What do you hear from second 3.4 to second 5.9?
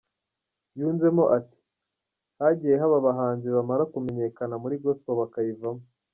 bamara kumenyekana muri Gospel bakayivamo.